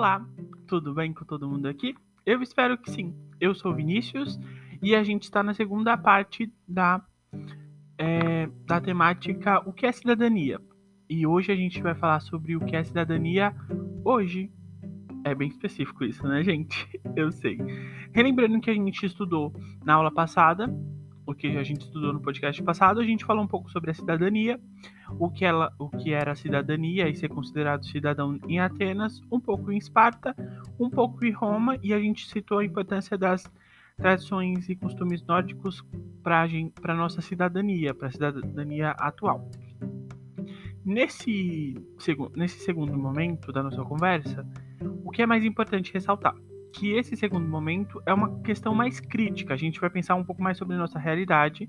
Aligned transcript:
Olá, 0.00 0.26
tudo 0.66 0.94
bem 0.94 1.12
com 1.12 1.26
todo 1.26 1.46
mundo 1.46 1.66
aqui? 1.68 1.94
Eu 2.24 2.40
espero 2.40 2.78
que 2.78 2.90
sim. 2.90 3.14
Eu 3.38 3.54
sou 3.54 3.74
Vinícius 3.74 4.40
e 4.82 4.94
a 4.94 5.04
gente 5.04 5.24
está 5.24 5.42
na 5.42 5.52
segunda 5.52 5.94
parte 5.94 6.50
da, 6.66 7.04
é, 7.98 8.48
da 8.64 8.80
temática 8.80 9.60
O 9.68 9.74
que 9.74 9.84
é 9.84 9.92
cidadania? 9.92 10.58
E 11.06 11.26
hoje 11.26 11.52
a 11.52 11.54
gente 11.54 11.82
vai 11.82 11.94
falar 11.94 12.20
sobre 12.20 12.56
o 12.56 12.64
que 12.64 12.74
é 12.74 12.82
cidadania 12.82 13.54
hoje. 14.02 14.50
É 15.22 15.34
bem 15.34 15.48
específico 15.48 16.02
isso, 16.02 16.26
né, 16.26 16.42
gente? 16.42 16.88
Eu 17.14 17.30
sei. 17.30 17.58
Relembrando 18.14 18.58
que 18.58 18.70
a 18.70 18.74
gente 18.74 19.04
estudou 19.04 19.52
na 19.84 19.92
aula 19.92 20.10
passada, 20.10 20.74
o 21.30 21.34
que 21.34 21.46
a 21.56 21.62
gente 21.62 21.82
estudou 21.82 22.12
no 22.12 22.20
podcast 22.20 22.60
passado, 22.62 23.00
a 23.00 23.04
gente 23.04 23.24
falou 23.24 23.44
um 23.44 23.46
pouco 23.46 23.70
sobre 23.70 23.90
a 23.90 23.94
cidadania, 23.94 24.60
o 25.18 25.30
que, 25.30 25.44
ela, 25.44 25.72
o 25.78 25.88
que 25.88 26.12
era 26.12 26.32
a 26.32 26.34
cidadania 26.34 27.08
e 27.08 27.14
ser 27.14 27.28
considerado 27.28 27.86
cidadão 27.86 28.38
em 28.48 28.58
Atenas, 28.58 29.20
um 29.30 29.38
pouco 29.38 29.70
em 29.70 29.78
Esparta, 29.78 30.34
um 30.78 30.90
pouco 30.90 31.24
em 31.24 31.30
Roma, 31.30 31.78
e 31.82 31.94
a 31.94 32.00
gente 32.00 32.28
citou 32.28 32.58
a 32.58 32.64
importância 32.64 33.16
das 33.16 33.50
tradições 33.96 34.68
e 34.68 34.74
costumes 34.74 35.24
nórdicos 35.24 35.84
para 36.22 36.46
a 36.84 36.94
nossa 36.94 37.20
cidadania, 37.20 37.94
para 37.94 38.08
a 38.08 38.10
cidadania 38.10 38.90
atual. 38.92 39.48
Nesse, 40.84 41.74
nesse 42.34 42.60
segundo 42.64 42.98
momento 42.98 43.52
da 43.52 43.62
nossa 43.62 43.82
conversa, 43.84 44.46
o 45.04 45.10
que 45.10 45.22
é 45.22 45.26
mais 45.26 45.44
importante 45.44 45.92
ressaltar? 45.92 46.34
Que 46.72 46.92
esse 46.92 47.16
segundo 47.16 47.48
momento 47.48 48.02
é 48.06 48.14
uma 48.14 48.40
questão 48.40 48.74
mais 48.74 49.00
crítica. 49.00 49.54
A 49.54 49.56
gente 49.56 49.80
vai 49.80 49.90
pensar 49.90 50.14
um 50.14 50.24
pouco 50.24 50.42
mais 50.42 50.56
sobre 50.56 50.76
nossa 50.76 50.98
realidade, 50.98 51.68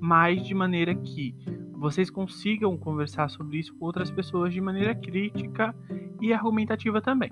mas 0.00 0.46
de 0.46 0.54
maneira 0.54 0.94
que 0.94 1.34
vocês 1.72 2.08
consigam 2.08 2.76
conversar 2.76 3.28
sobre 3.28 3.58
isso 3.58 3.74
com 3.74 3.84
outras 3.84 4.10
pessoas 4.10 4.52
de 4.52 4.60
maneira 4.60 4.94
crítica 4.94 5.74
e 6.20 6.32
argumentativa 6.32 7.00
também. 7.00 7.30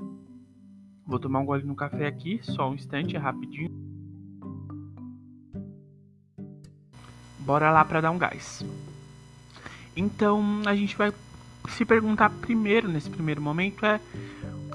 Vou 1.06 1.18
tomar 1.18 1.40
um 1.40 1.46
gole 1.46 1.64
no 1.64 1.74
café 1.74 2.06
aqui, 2.06 2.40
só 2.42 2.70
um 2.70 2.74
instante, 2.74 3.16
rapidinho. 3.16 3.70
Bora 7.40 7.70
lá 7.70 7.84
para 7.84 8.00
dar 8.00 8.10
um 8.10 8.18
gás. 8.18 8.64
Então, 9.96 10.62
a 10.66 10.74
gente 10.74 10.96
vai 10.96 11.12
se 11.68 11.84
perguntar 11.84 12.30
primeiro 12.30 12.88
nesse 12.88 13.10
primeiro 13.10 13.40
momento 13.40 13.84
é 13.86 14.00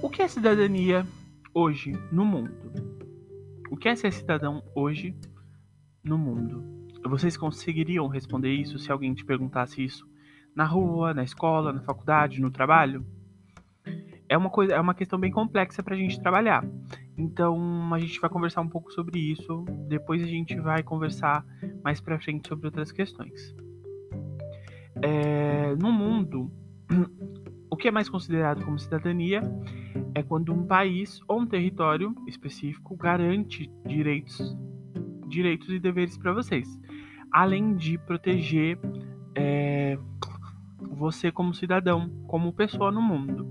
o 0.02 0.10
que 0.10 0.22
é 0.22 0.28
cidadania 0.28 1.06
hoje 1.60 1.92
no 2.10 2.24
mundo? 2.24 2.54
O 3.70 3.76
que 3.76 3.90
é 3.90 3.96
ser 3.96 4.14
cidadão 4.14 4.64
hoje 4.74 5.14
no 6.02 6.18
mundo? 6.18 6.64
Vocês 7.04 7.36
conseguiriam 7.36 8.08
responder 8.08 8.54
isso 8.54 8.80
se 8.80 8.90
alguém 8.90 9.14
te 9.14 9.26
perguntasse 9.26 9.84
isso 9.84 10.08
na 10.56 10.64
rua, 10.64 11.14
na 11.14 11.22
escola, 11.22 11.74
na 11.74 11.82
faculdade, 11.82 12.40
no 12.40 12.50
trabalho? 12.50 13.06
É 14.30 14.38
uma 14.38 14.50
coisa, 14.50 14.74
é 14.74 14.80
uma 14.80 14.94
questão 14.94 15.20
bem 15.20 15.32
complexa 15.32 15.84
para 15.84 15.96
a 15.96 15.98
gente 15.98 16.22
trabalhar. 16.22 16.66
Então 17.18 17.94
a 17.94 18.00
gente 18.00 18.22
vai 18.22 18.30
conversar 18.30 18.62
um 18.62 18.70
pouco 18.70 18.90
sobre 18.94 19.20
isso. 19.20 19.66
Depois 19.90 20.24
a 20.24 20.28
gente 20.28 20.56
vai 20.62 20.82
conversar 20.82 21.46
mais 21.84 22.00
para 22.00 22.20
frente 22.20 22.48
sobre 22.48 22.68
outras 22.68 22.90
questões. 22.90 23.54
É, 25.02 25.76
no 25.76 25.92
mundo, 25.92 26.50
que 27.80 27.88
é 27.88 27.92
mais 27.92 28.08
considerado 28.08 28.64
como 28.64 28.78
cidadania 28.78 29.42
é 30.14 30.22
quando 30.22 30.54
um 30.54 30.68
país 30.68 31.20
ou 31.28 31.40
um 31.42 31.46
território 31.46 32.14
específico 32.28 32.96
garante 32.96 33.72
direitos, 33.86 34.56
direitos 35.28 35.70
e 35.70 35.80
deveres 35.80 36.18
para 36.18 36.34
vocês 36.34 36.80
além 37.32 37.76
de 37.76 37.98
proteger 37.98 38.80
é, 39.36 39.98
você 40.92 41.32
como 41.32 41.54
cidadão, 41.54 42.10
como 42.28 42.54
pessoa 42.54 42.92
no 42.92 43.02
mundo. 43.02 43.48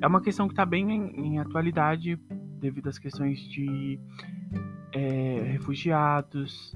É 0.00 0.06
uma 0.06 0.20
questão 0.20 0.46
que 0.46 0.52
está 0.52 0.64
bem 0.64 0.90
em, 0.90 1.26
em, 1.26 1.38
atualidade 1.38 2.16
devido 2.60 2.88
às 2.88 2.98
questões 2.98 3.40
de 3.48 3.98
é, 4.92 5.42
refugiados 5.52 6.72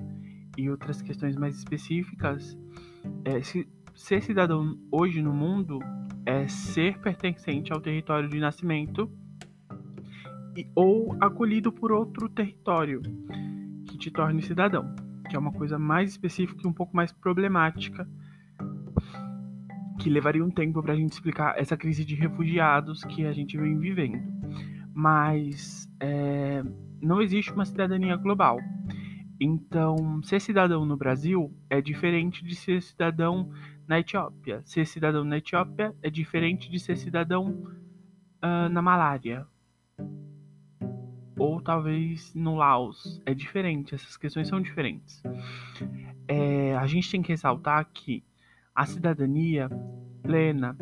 e 0.56 0.68
outras 0.70 1.02
questões 1.02 1.36
mais 1.36 1.56
específicas. 1.56 2.58
É, 3.24 3.42
se, 3.42 3.68
ser 3.94 4.22
cidadão 4.22 4.78
hoje 4.90 5.20
no 5.22 5.32
mundo 5.32 5.78
é 6.28 6.46
ser 6.46 6.98
pertencente 6.98 7.72
ao 7.72 7.80
território 7.80 8.28
de 8.28 8.38
nascimento 8.38 9.10
e, 10.56 10.70
ou 10.74 11.16
acolhido 11.20 11.72
por 11.72 11.90
outro 11.90 12.28
território 12.28 13.00
que 13.86 13.96
te 13.96 14.10
torne 14.10 14.42
cidadão 14.42 14.94
que 15.28 15.36
é 15.36 15.38
uma 15.38 15.52
coisa 15.52 15.78
mais 15.78 16.10
específica 16.10 16.62
e 16.64 16.66
um 16.66 16.72
pouco 16.72 16.96
mais 16.96 17.12
problemática, 17.12 18.08
que 20.00 20.08
levaria 20.08 20.44
um 20.44 20.50
tempo 20.50 20.82
para 20.82 20.94
a 20.94 20.96
gente 20.96 21.12
explicar 21.12 21.58
essa 21.58 21.76
crise 21.76 22.04
de 22.04 22.14
refugiados 22.14 23.04
que 23.04 23.26
a 23.26 23.32
gente 23.32 23.56
vem 23.58 23.78
vivendo. 23.78 24.22
Mas 24.94 25.88
é, 26.00 26.62
não 27.00 27.20
existe 27.20 27.52
uma 27.52 27.64
cidadania 27.64 28.16
global. 28.16 28.58
Então, 29.40 30.20
ser 30.22 30.40
cidadão 30.40 30.84
no 30.84 30.96
Brasil 30.96 31.52
é 31.70 31.80
diferente 31.80 32.44
de 32.44 32.54
ser 32.56 32.82
cidadão 32.82 33.50
na 33.88 33.98
Etiópia. 33.98 34.60
Ser 34.64 34.86
cidadão 34.86 35.24
na 35.24 35.38
Etiópia 35.38 35.94
é 36.02 36.10
diferente 36.10 36.70
de 36.70 36.78
ser 36.78 36.96
cidadão 36.96 37.48
uh, 38.44 38.68
na 38.70 38.82
Malária 38.82 39.46
ou 41.38 41.60
talvez 41.62 42.34
no 42.34 42.56
Laos. 42.56 43.22
É 43.24 43.32
diferente, 43.32 43.94
essas 43.94 44.16
questões 44.16 44.48
são 44.48 44.60
diferentes. 44.60 45.22
É, 46.26 46.76
a 46.76 46.86
gente 46.86 47.10
tem 47.10 47.22
que 47.22 47.28
ressaltar 47.28 47.88
que 47.92 48.24
a 48.74 48.84
cidadania 48.84 49.70
plena, 50.22 50.76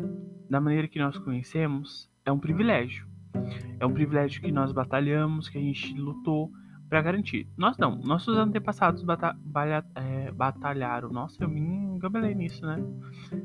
da 0.49 0.59
maneira 0.59 0.87
que 0.87 0.99
nós 0.99 1.17
conhecemos, 1.17 2.11
é 2.25 2.31
um 2.31 2.39
privilégio. 2.39 3.07
É 3.79 3.85
um 3.85 3.93
privilégio 3.93 4.41
que 4.41 4.51
nós 4.51 4.71
batalhamos, 4.71 5.47
que 5.47 5.57
a 5.57 5.61
gente 5.61 5.93
lutou 5.93 6.51
para 6.89 7.01
garantir. 7.01 7.47
Nós 7.57 7.77
não, 7.77 7.97
nossos 7.97 8.37
antepassados 8.37 9.03
bata 9.03 9.35
é, 9.95 10.31
batalharam. 10.31 11.09
Nossa, 11.09 11.43
eu 11.43 11.49
me 11.49 11.59
engabelei 11.59 12.33
nisso, 12.33 12.65
né? 12.65 12.77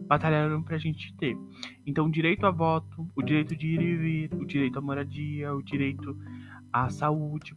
Batalharam 0.07 0.63
pra 0.63 0.79
gente 0.79 1.15
ter. 1.17 1.37
Então, 1.87 2.07
o 2.07 2.11
direito 2.11 2.47
a 2.47 2.51
voto, 2.51 3.09
o 3.15 3.23
direito 3.23 3.57
de 3.57 3.67
ir 3.67 3.81
e 3.81 3.97
vir, 3.97 4.35
o 4.35 4.45
direito 4.45 4.79
à 4.79 4.83
moradia, 4.83 5.55
o 5.55 5.63
direito 5.63 6.17
à 6.73 6.89
saúde. 6.89 7.57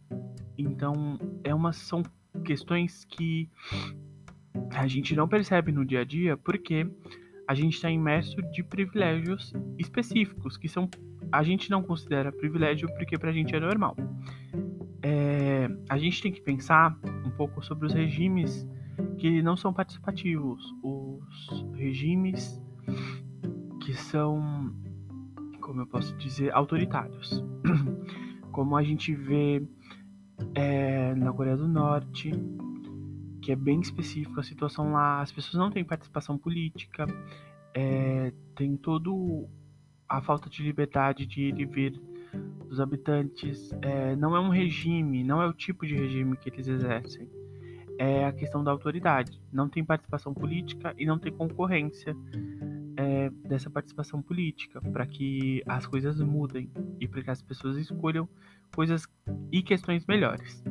Então, 0.58 1.18
é 1.44 1.54
uma, 1.54 1.72
são 1.72 2.02
questões 2.44 3.04
que 3.04 3.48
a 4.72 4.86
gente 4.86 5.14
não 5.14 5.28
percebe 5.28 5.70
no 5.70 5.84
dia 5.84 6.00
a 6.00 6.04
dia 6.04 6.36
porque 6.36 6.86
a 7.46 7.54
gente 7.54 7.74
está 7.74 7.90
imerso 7.90 8.36
de 8.50 8.62
privilégios 8.62 9.52
específicos 9.78 10.56
que 10.56 10.68
são 10.68 10.88
a 11.30 11.42
gente 11.42 11.70
não 11.70 11.82
considera 11.82 12.32
privilégio 12.32 12.88
porque 12.94 13.18
para 13.18 13.30
a 13.30 13.32
gente 13.32 13.54
é 13.54 13.60
normal. 13.60 13.96
É, 15.08 15.68
a 15.88 15.96
gente 15.98 16.20
tem 16.20 16.32
que 16.32 16.40
pensar 16.40 16.98
um 17.24 17.30
pouco 17.30 17.64
sobre 17.64 17.86
os 17.86 17.92
regimes 17.92 18.68
que 19.18 19.40
não 19.40 19.56
são 19.56 19.72
participativos, 19.72 20.74
os 20.82 21.64
regimes 21.76 22.60
que 23.82 23.94
são, 23.94 24.74
como 25.60 25.82
eu 25.82 25.86
posso 25.86 26.12
dizer, 26.16 26.52
autoritários. 26.52 27.40
como 28.50 28.76
a 28.76 28.82
gente 28.82 29.14
vê 29.14 29.64
é, 30.56 31.14
na 31.14 31.32
Coreia 31.32 31.56
do 31.56 31.68
Norte, 31.68 32.32
que 33.40 33.52
é 33.52 33.56
bem 33.56 33.78
específico 33.78 34.40
a 34.40 34.42
situação 34.42 34.90
lá, 34.90 35.20
as 35.20 35.30
pessoas 35.30 35.54
não 35.54 35.70
têm 35.70 35.84
participação 35.84 36.36
política, 36.36 37.06
é, 37.72 38.32
tem 38.56 38.76
todo 38.76 39.48
a 40.08 40.20
falta 40.20 40.50
de 40.50 40.64
liberdade 40.64 41.24
de 41.26 41.42
ir 41.42 41.60
e 41.60 41.64
vir 41.64 42.15
dos 42.68 42.80
habitantes, 42.80 43.70
é, 43.82 44.16
não 44.16 44.36
é 44.36 44.40
um 44.40 44.48
regime, 44.48 45.22
não 45.22 45.40
é 45.40 45.46
o 45.46 45.52
tipo 45.52 45.86
de 45.86 45.94
regime 45.94 46.36
que 46.36 46.50
eles 46.50 46.66
exercem. 46.68 47.28
É 47.98 48.26
a 48.26 48.32
questão 48.32 48.62
da 48.62 48.70
autoridade. 48.70 49.40
Não 49.52 49.68
tem 49.68 49.84
participação 49.84 50.34
política 50.34 50.94
e 50.98 51.06
não 51.06 51.18
tem 51.18 51.32
concorrência 51.32 52.14
é, 52.96 53.30
dessa 53.48 53.70
participação 53.70 54.20
política, 54.20 54.80
para 54.80 55.06
que 55.06 55.62
as 55.66 55.86
coisas 55.86 56.20
mudem 56.20 56.70
e 57.00 57.08
para 57.08 57.22
que 57.22 57.30
as 57.30 57.40
pessoas 57.40 57.76
escolham 57.76 58.28
coisas 58.74 59.06
e 59.50 59.62
questões 59.62 60.04
melhores. 60.06 60.62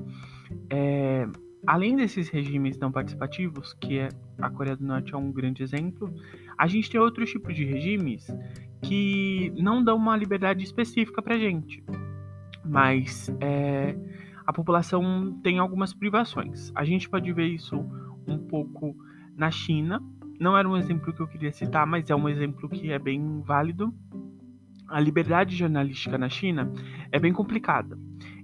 É, 0.69 1.27
além 1.65 1.95
desses 1.95 2.29
regimes 2.29 2.77
não 2.77 2.91
participativos, 2.91 3.73
que 3.73 3.99
é, 3.99 4.09
a 4.39 4.49
Coreia 4.49 4.75
do 4.75 4.85
Norte 4.85 5.13
é 5.13 5.17
um 5.17 5.31
grande 5.31 5.63
exemplo, 5.63 6.13
a 6.57 6.67
gente 6.67 6.89
tem 6.89 6.99
outros 6.99 7.29
tipos 7.29 7.55
de 7.55 7.65
regimes 7.65 8.27
que 8.81 9.51
não 9.57 9.83
dão 9.83 9.97
uma 9.97 10.15
liberdade 10.15 10.63
específica 10.63 11.21
para 11.21 11.37
gente, 11.37 11.83
mas 12.63 13.29
é, 13.39 13.95
a 14.45 14.53
população 14.53 15.39
tem 15.43 15.59
algumas 15.59 15.93
privações. 15.93 16.71
A 16.75 16.85
gente 16.85 17.09
pode 17.09 17.31
ver 17.33 17.47
isso 17.47 17.77
um 18.27 18.37
pouco 18.37 18.95
na 19.35 19.49
China, 19.49 20.01
não 20.39 20.57
era 20.57 20.67
um 20.67 20.75
exemplo 20.77 21.13
que 21.13 21.21
eu 21.21 21.27
queria 21.27 21.51
citar, 21.51 21.87
mas 21.87 22.09
é 22.09 22.15
um 22.15 22.27
exemplo 22.27 22.69
que 22.69 22.91
é 22.91 22.99
bem 22.99 23.41
válido. 23.41 23.93
A 24.87 24.99
liberdade 24.99 25.55
jornalística 25.55 26.17
na 26.17 26.29
China 26.29 26.71
é 27.11 27.19
bem 27.19 27.33
complicada. 27.33 27.97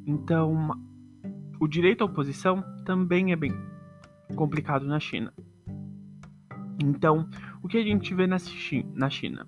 Então, 0.05 0.71
o 1.61 1.67
direito 1.67 2.01
à 2.01 2.05
oposição 2.05 2.63
também 2.83 3.31
é 3.31 3.35
bem 3.35 3.53
complicado 4.35 4.83
na 4.83 4.99
China. 4.99 5.31
Então, 6.83 7.29
o 7.61 7.67
que 7.67 7.77
a 7.77 7.83
gente 7.83 8.15
vê 8.15 8.25
na 8.25 9.09
China? 9.11 9.47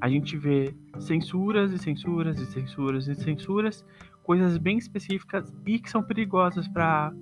A 0.00 0.08
gente 0.08 0.38
vê 0.38 0.74
censuras 0.98 1.70
e 1.70 1.78
censuras 1.78 2.40
e 2.40 2.46
censuras 2.46 3.06
e 3.08 3.14
censuras, 3.14 3.84
coisas 4.22 4.56
bem 4.56 4.78
específicas 4.78 5.52
e 5.66 5.78
que 5.78 5.90
são 5.90 6.02
perigosas 6.02 6.66
para 6.66 7.12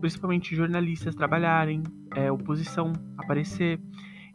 principalmente 0.00 0.54
jornalistas 0.54 1.14
trabalharem, 1.14 1.82
é, 2.14 2.30
oposição 2.30 2.92
aparecer. 3.16 3.80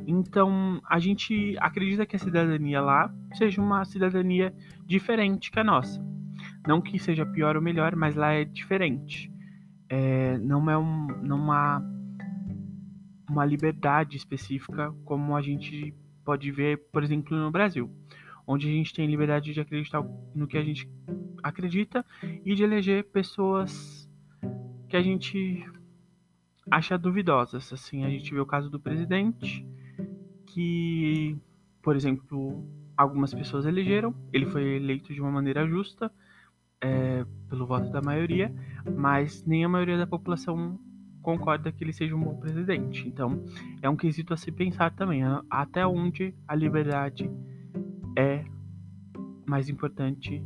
Então, 0.07 0.81
a 0.89 0.97
gente 0.97 1.55
acredita 1.59 2.07
que 2.07 2.15
a 2.15 2.19
cidadania 2.19 2.81
lá 2.81 3.13
seja 3.35 3.61
uma 3.61 3.85
cidadania 3.85 4.51
diferente 4.83 5.51
que 5.51 5.59
a 5.59 5.63
nossa. 5.63 6.03
Não 6.67 6.81
que 6.81 6.97
seja 6.97 7.23
pior 7.23 7.55
ou 7.55 7.61
melhor, 7.61 7.95
mas 7.95 8.15
lá 8.15 8.31
é 8.31 8.43
diferente. 8.43 9.32
É, 9.95 10.39
não 10.39 10.67
é 10.71 10.75
um, 10.75 11.05
não 11.21 11.51
há 11.51 11.79
uma 13.29 13.45
liberdade 13.45 14.17
específica 14.17 14.91
como 15.05 15.35
a 15.35 15.41
gente 15.43 15.93
pode 16.25 16.51
ver, 16.51 16.79
por 16.91 17.03
exemplo, 17.03 17.37
no 17.37 17.51
Brasil, 17.51 17.91
onde 18.47 18.67
a 18.67 18.71
gente 18.71 18.91
tem 18.91 19.05
liberdade 19.05 19.53
de 19.53 19.61
acreditar 19.61 20.03
no 20.33 20.47
que 20.47 20.57
a 20.57 20.63
gente 20.63 20.89
acredita 21.43 22.03
e 22.43 22.55
de 22.55 22.63
eleger 22.63 23.03
pessoas 23.11 24.09
que 24.89 24.97
a 24.97 25.01
gente 25.03 25.63
acha 26.71 26.97
duvidosas. 26.97 27.71
Assim, 27.71 28.03
a 28.03 28.09
gente 28.09 28.33
vê 28.33 28.39
o 28.39 28.47
caso 28.47 28.71
do 28.71 28.79
presidente, 28.79 29.63
que, 30.47 31.37
por 31.83 31.95
exemplo, 31.95 32.67
algumas 32.97 33.31
pessoas 33.31 33.67
elegeram, 33.67 34.11
ele 34.33 34.47
foi 34.47 34.75
eleito 34.75 35.13
de 35.13 35.21
uma 35.21 35.29
maneira 35.29 35.67
justa, 35.67 36.11
é, 36.83 37.25
pelo 37.49 37.65
voto 37.65 37.89
da 37.89 38.01
maioria, 38.01 38.53
mas 38.95 39.43
nem 39.45 39.63
a 39.63 39.69
maioria 39.69 39.97
da 39.97 40.05
população 40.05 40.77
concorda 41.21 41.71
que 41.71 41.81
ele 41.83 41.93
seja 41.93 42.13
um 42.13 42.21
bom 42.21 42.35
presidente. 42.35 43.07
Então, 43.07 43.43
é 43.81 43.89
um 43.89 43.95
quesito 43.95 44.33
a 44.33 44.37
se 44.37 44.51
pensar 44.51 44.91
também, 44.91 45.23
né? 45.23 45.41
até 45.49 45.87
onde 45.87 46.35
a 46.45 46.53
liberdade 46.53 47.31
é 48.17 48.43
mais 49.45 49.69
importante 49.69 50.43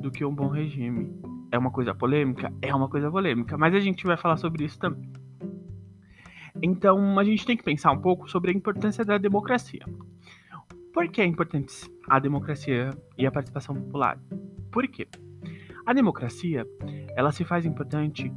do 0.00 0.10
que 0.10 0.24
um 0.24 0.34
bom 0.34 0.48
regime. 0.48 1.14
É 1.52 1.58
uma 1.58 1.70
coisa 1.70 1.94
polêmica? 1.94 2.50
É 2.62 2.74
uma 2.74 2.88
coisa 2.88 3.10
polêmica, 3.10 3.58
mas 3.58 3.74
a 3.74 3.80
gente 3.80 4.06
vai 4.06 4.16
falar 4.16 4.38
sobre 4.38 4.64
isso 4.64 4.78
também. 4.78 5.12
Então, 6.62 7.18
a 7.18 7.24
gente 7.24 7.44
tem 7.44 7.56
que 7.56 7.62
pensar 7.62 7.92
um 7.92 8.00
pouco 8.00 8.30
sobre 8.30 8.50
a 8.50 8.54
importância 8.54 9.04
da 9.04 9.18
democracia. 9.18 9.84
Por 10.92 11.08
que 11.08 11.20
é 11.20 11.26
importante 11.26 11.90
a 12.08 12.18
democracia 12.18 12.90
e 13.16 13.26
a 13.26 13.30
participação 13.30 13.74
popular? 13.74 14.18
Por 14.70 14.86
quê? 14.88 15.06
A 15.86 15.92
democracia, 15.92 16.66
ela 17.16 17.32
se 17.32 17.44
faz 17.44 17.64
importante 17.64 18.32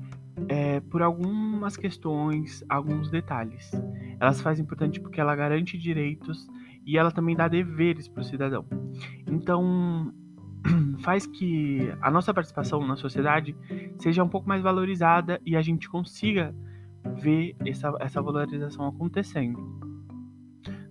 é, 0.48 0.80
por 0.80 1.02
algumas 1.02 1.78
questões, 1.78 2.64
alguns 2.68 3.10
detalhes. 3.10 3.72
Ela 4.20 4.32
se 4.34 4.42
faz 4.42 4.60
importante 4.60 5.00
porque 5.00 5.20
ela 5.20 5.36
garante 5.36 5.78
direitos 5.78 6.48
e 6.86 6.98
ela 6.98 7.12
também 7.12 7.36
dá 7.36 7.48
deveres 7.48 8.08
para 8.08 8.22
o 8.22 8.24
cidadão. 8.24 8.66
Então, 9.28 10.14
faz 11.04 11.26
que 11.26 11.94
a 12.02 12.10
nossa 12.10 12.34
participação 12.34 12.86
na 12.86 12.96
sociedade 12.96 13.56
seja 13.98 14.24
um 14.24 14.30
pouco 14.30 14.48
mais 14.48 14.62
valorizada 14.62 15.40
e 15.46 15.56
a 15.56 15.62
gente 15.62 15.90
consiga 15.90 16.56
ver 17.16 17.56
essa, 17.66 17.94
essa 18.00 18.22
valorização 18.22 18.88
acontecendo. 18.88 19.60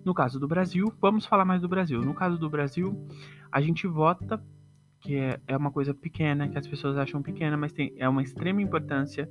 No 0.05 0.13
caso 0.13 0.39
do 0.39 0.47
Brasil, 0.47 0.91
vamos 0.99 1.25
falar 1.25 1.45
mais 1.45 1.61
do 1.61 1.67
Brasil. 1.67 2.01
No 2.01 2.13
caso 2.13 2.37
do 2.37 2.49
Brasil, 2.49 3.07
a 3.51 3.61
gente 3.61 3.87
vota 3.87 4.43
que 5.03 5.15
é, 5.15 5.39
é 5.47 5.57
uma 5.57 5.71
coisa 5.71 5.93
pequena, 5.93 6.47
que 6.47 6.57
as 6.57 6.65
pessoas 6.65 6.97
acham 6.97 7.21
pequena, 7.21 7.57
mas 7.57 7.73
tem, 7.73 7.93
é 7.97 8.07
uma 8.07 8.23
extrema 8.23 8.61
importância. 8.61 9.29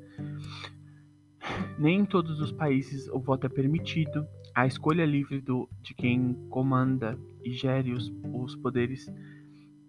Nem 1.78 2.00
em 2.00 2.04
todos 2.04 2.40
os 2.40 2.52
países 2.52 3.08
o 3.08 3.18
voto 3.18 3.46
é 3.46 3.48
permitido. 3.48 4.26
A 4.54 4.66
escolha 4.66 5.04
livre 5.04 5.40
do, 5.40 5.68
de 5.80 5.94
quem 5.94 6.34
comanda 6.50 7.18
e 7.42 7.52
gere 7.52 7.92
os, 7.92 8.12
os 8.32 8.54
poderes 8.54 9.10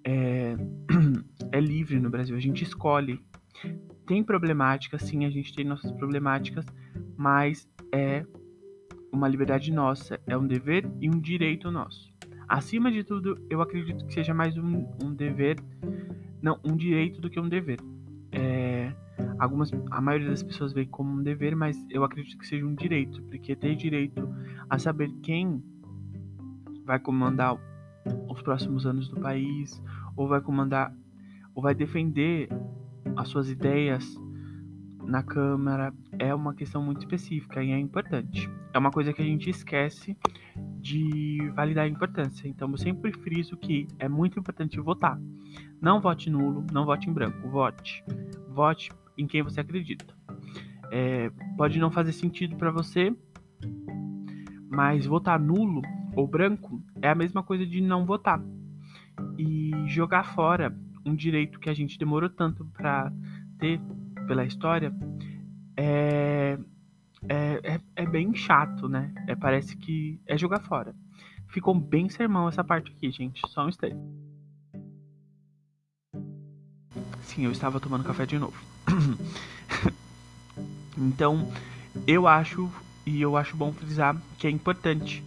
é, 0.05 0.55
é 1.51 1.59
livre 1.59 1.99
no 1.99 2.09
Brasil. 2.09 2.35
A 2.35 2.39
gente 2.39 2.63
escolhe. 2.63 3.19
Tem 4.07 4.23
problemáticas, 4.23 5.01
sim, 5.03 5.25
a 5.25 5.29
gente 5.29 5.53
tem 5.53 5.65
nossas 5.65 5.91
problemáticas, 5.91 6.65
mas 7.15 7.69
é 7.93 8.25
uma 9.11 9.27
liberdade 9.27 9.71
nossa, 9.71 10.19
é 10.25 10.35
um 10.37 10.47
dever 10.47 10.89
e 10.99 11.09
um 11.09 11.19
direito 11.19 11.69
nosso. 11.69 12.12
Acima 12.53 12.91
de 12.91 13.03
tudo, 13.03 13.35
eu 13.49 13.63
acredito 13.63 14.05
que 14.05 14.13
seja 14.13 14.31
mais 14.31 14.55
um, 14.55 14.85
um 15.03 15.11
dever, 15.11 15.57
não, 16.39 16.59
um 16.63 16.75
direito 16.75 17.19
do 17.19 17.27
que 17.27 17.39
um 17.39 17.49
dever. 17.49 17.79
É, 18.31 18.93
algumas, 19.39 19.71
a 19.89 19.99
maioria 19.99 20.29
das 20.29 20.43
pessoas 20.43 20.71
vê 20.71 20.85
como 20.85 21.11
um 21.13 21.23
dever, 21.23 21.55
mas 21.55 21.83
eu 21.89 22.03
acredito 22.03 22.37
que 22.37 22.45
seja 22.45 22.63
um 22.63 22.75
direito, 22.75 23.23
porque 23.23 23.55
ter 23.55 23.75
direito 23.75 24.31
a 24.69 24.77
saber 24.77 25.09
quem 25.23 25.63
vai 26.85 26.99
comandar 26.99 27.57
os 28.29 28.39
próximos 28.43 28.85
anos 28.85 29.09
do 29.09 29.19
país, 29.19 29.81
ou 30.15 30.27
vai 30.27 30.39
comandar, 30.39 30.95
ou 31.55 31.63
vai 31.63 31.73
defender 31.73 32.49
as 33.15 33.29
suas 33.29 33.49
ideias 33.49 34.15
na 35.03 35.23
Câmara, 35.23 35.91
é 36.19 36.35
uma 36.35 36.53
questão 36.53 36.83
muito 36.83 36.99
específica 36.99 37.63
e 37.63 37.71
é 37.71 37.79
importante. 37.79 38.47
É 38.71 38.77
uma 38.77 38.91
coisa 38.91 39.11
que 39.11 39.23
a 39.23 39.25
gente 39.25 39.49
esquece 39.49 40.15
de 40.83 41.37
validar 41.55 41.85
a 41.85 41.87
importância. 41.87 42.45
Então 42.45 42.69
eu 42.69 42.77
sempre 42.77 43.13
friso 43.13 43.55
que 43.55 43.87
é 43.97 44.09
muito 44.09 44.37
importante 44.37 44.77
votar. 44.81 45.17
Não 45.81 46.01
vote 46.01 46.29
nulo, 46.29 46.65
não 46.73 46.85
vote 46.85 47.09
em 47.09 47.13
branco, 47.13 47.49
vote. 47.49 48.03
Vote 48.49 48.91
em 49.17 49.25
quem 49.25 49.41
você 49.41 49.61
acredita. 49.61 50.13
É, 50.91 51.31
pode 51.57 51.79
não 51.79 51.89
fazer 51.89 52.11
sentido 52.11 52.57
para 52.57 52.69
você, 52.69 53.15
mas 54.69 55.05
votar 55.05 55.39
nulo 55.39 55.81
ou 56.17 56.27
branco 56.27 56.83
é 57.01 57.09
a 57.09 57.15
mesma 57.15 57.41
coisa 57.41 57.65
de 57.65 57.79
não 57.79 58.05
votar 58.05 58.43
e 59.37 59.71
jogar 59.87 60.35
fora 60.35 60.77
um 61.05 61.15
direito 61.15 61.59
que 61.61 61.69
a 61.69 61.73
gente 61.73 61.97
demorou 61.97 62.29
tanto 62.29 62.65
para 62.65 63.11
ter 63.57 63.79
pela 64.27 64.45
história 64.45 64.93
é 65.77 66.12
é, 67.27 67.75
é, 67.75 67.79
é 67.95 68.05
bem 68.05 68.33
chato, 68.35 68.87
né? 68.87 69.13
É, 69.27 69.35
parece 69.35 69.75
que 69.77 70.19
é 70.27 70.37
jogar 70.37 70.59
fora. 70.61 70.95
Ficou 71.47 71.73
bem 71.75 72.09
sermão 72.09 72.47
essa 72.47 72.63
parte 72.63 72.91
aqui, 72.91 73.11
gente. 73.11 73.41
Só 73.47 73.65
um 73.65 73.69
instante. 73.69 73.95
Sim, 77.21 77.45
eu 77.45 77.51
estava 77.51 77.79
tomando 77.79 78.03
café 78.03 78.25
de 78.25 78.37
novo. 78.37 78.57
então, 80.97 81.51
eu 82.07 82.27
acho, 82.27 82.69
e 83.05 83.21
eu 83.21 83.37
acho 83.37 83.55
bom 83.55 83.71
frisar, 83.71 84.15
que 84.37 84.47
é 84.47 84.49
importante 84.49 85.23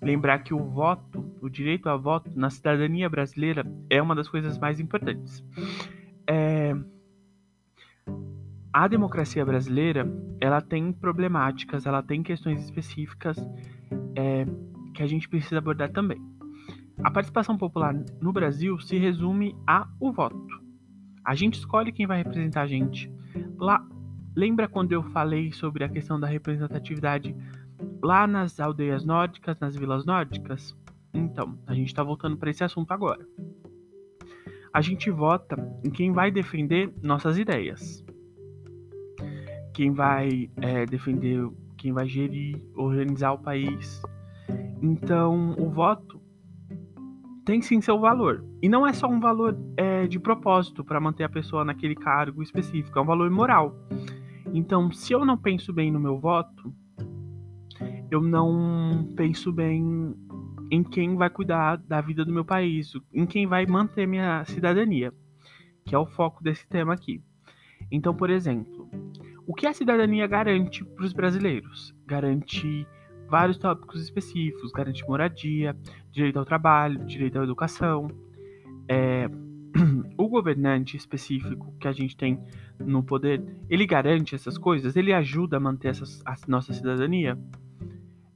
lembrar 0.00 0.40
que 0.40 0.52
o 0.52 0.58
voto, 0.58 1.32
o 1.40 1.48
direito 1.48 1.88
a 1.88 1.96
voto 1.96 2.30
na 2.34 2.50
cidadania 2.50 3.08
brasileira 3.08 3.64
é 3.88 4.02
uma 4.02 4.14
das 4.14 4.28
coisas 4.28 4.58
mais 4.58 4.80
importantes. 4.80 5.44
É, 6.26 6.74
a 8.72 8.88
democracia 8.88 9.44
brasileira 9.44 10.06
ela 10.40 10.60
tem 10.60 10.92
problemáticas, 10.92 11.84
ela 11.84 12.02
tem 12.02 12.22
questões 12.22 12.64
específicas 12.64 13.36
é, 14.16 14.46
que 14.94 15.02
a 15.02 15.06
gente 15.06 15.28
precisa 15.28 15.58
abordar 15.58 15.90
também. 15.90 16.20
A 17.04 17.10
participação 17.10 17.58
popular 17.58 17.94
no 18.20 18.32
Brasil 18.32 18.80
se 18.80 18.96
resume 18.96 19.54
a 19.66 19.86
o 20.00 20.10
voto. 20.10 20.62
A 21.24 21.34
gente 21.34 21.58
escolhe 21.58 21.92
quem 21.92 22.06
vai 22.06 22.18
representar 22.18 22.62
a 22.62 22.66
gente. 22.66 23.12
Lá, 23.58 23.86
lembra 24.34 24.68
quando 24.68 24.92
eu 24.92 25.02
falei 25.02 25.52
sobre 25.52 25.84
a 25.84 25.88
questão 25.88 26.18
da 26.18 26.26
representatividade 26.26 27.36
lá 28.02 28.26
nas 28.26 28.58
aldeias 28.58 29.04
nórdicas, 29.04 29.58
nas 29.60 29.76
vilas 29.76 30.06
nórdicas? 30.06 30.76
Então, 31.12 31.58
a 31.66 31.74
gente 31.74 31.88
está 31.88 32.02
voltando 32.02 32.36
para 32.38 32.50
esse 32.50 32.64
assunto 32.64 32.90
agora. 32.90 33.26
A 34.72 34.80
gente 34.80 35.10
vota 35.10 35.56
em 35.84 35.90
quem 35.90 36.12
vai 36.12 36.30
defender 36.30 36.92
nossas 37.02 37.38
ideias 37.38 38.01
quem 39.72 39.92
vai 39.92 40.50
é, 40.56 40.86
defender, 40.86 41.48
quem 41.76 41.92
vai 41.92 42.06
gerir, 42.06 42.62
organizar 42.74 43.32
o 43.32 43.38
país. 43.38 44.02
Então, 44.80 45.54
o 45.58 45.70
voto 45.70 46.20
tem 47.44 47.60
sim 47.60 47.80
seu 47.80 47.98
valor. 47.98 48.44
E 48.62 48.68
não 48.68 48.86
é 48.86 48.92
só 48.92 49.08
um 49.08 49.20
valor 49.20 49.58
é, 49.76 50.06
de 50.06 50.18
propósito 50.18 50.84
para 50.84 51.00
manter 51.00 51.24
a 51.24 51.28
pessoa 51.28 51.64
naquele 51.64 51.94
cargo 51.94 52.42
específico, 52.42 52.98
é 52.98 53.02
um 53.02 53.06
valor 53.06 53.30
moral. 53.30 53.74
Então, 54.52 54.90
se 54.92 55.12
eu 55.12 55.24
não 55.24 55.36
penso 55.36 55.72
bem 55.72 55.90
no 55.90 55.98
meu 55.98 56.18
voto, 56.18 56.72
eu 58.10 58.20
não 58.20 59.10
penso 59.16 59.50
bem 59.52 60.14
em 60.70 60.82
quem 60.82 61.16
vai 61.16 61.30
cuidar 61.30 61.76
da 61.76 62.00
vida 62.00 62.24
do 62.24 62.32
meu 62.32 62.44
país, 62.44 62.92
em 63.12 63.26
quem 63.26 63.46
vai 63.46 63.66
manter 63.66 64.06
minha 64.06 64.44
cidadania, 64.44 65.12
que 65.84 65.94
é 65.94 65.98
o 65.98 66.06
foco 66.06 66.42
desse 66.42 66.66
tema 66.68 66.94
aqui. 66.94 67.22
Então, 67.90 68.14
por 68.14 68.30
exemplo, 68.30 68.88
o 69.46 69.54
que 69.54 69.66
a 69.66 69.72
cidadania 69.72 70.26
garante 70.26 70.84
para 70.84 71.04
os 71.04 71.12
brasileiros? 71.12 71.94
Garante 72.06 72.86
vários 73.28 73.58
tópicos 73.58 74.02
específicos, 74.02 74.70
garante 74.72 75.02
moradia, 75.08 75.76
direito 76.10 76.38
ao 76.38 76.44
trabalho, 76.44 77.04
direito 77.06 77.38
à 77.38 77.42
educação. 77.42 78.08
É, 78.88 79.28
o 80.18 80.28
governante 80.28 80.96
específico 80.96 81.74
que 81.80 81.88
a 81.88 81.92
gente 81.92 82.16
tem 82.16 82.38
no 82.78 83.02
poder, 83.02 83.42
ele 83.68 83.86
garante 83.86 84.34
essas 84.34 84.58
coisas? 84.58 84.96
Ele 84.96 85.12
ajuda 85.12 85.56
a 85.56 85.60
manter 85.60 85.88
essas, 85.88 86.22
a 86.26 86.36
nossa 86.46 86.72
cidadania? 86.72 87.38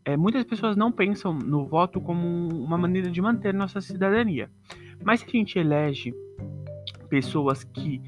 É, 0.04 0.16
muitas 0.16 0.44
pessoas 0.44 0.76
não 0.76 0.90
pensam 0.90 1.34
no 1.34 1.66
voto 1.66 2.00
como 2.00 2.48
uma 2.48 2.78
maneira 2.78 3.10
de 3.10 3.20
manter 3.20 3.52
nossa 3.52 3.80
cidadania. 3.80 4.50
Mas 5.04 5.20
se 5.20 5.26
a 5.26 5.30
gente 5.30 5.58
elege 5.58 6.14
pessoas 7.08 7.64
que 7.64 8.00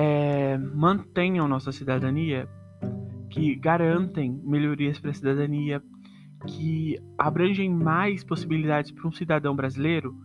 é, 0.00 0.56
mantenham 0.56 1.46
nossa 1.46 1.70
cidadania, 1.70 2.48
que 3.28 3.54
garantem 3.54 4.32
melhorias 4.42 4.98
para 4.98 5.10
a 5.10 5.14
cidadania, 5.14 5.82
que 6.46 6.98
abrangem 7.18 7.68
mais 7.68 8.24
possibilidades 8.24 8.90
para 8.92 9.06
um 9.06 9.12
cidadão 9.12 9.54
brasileiro, 9.54 10.16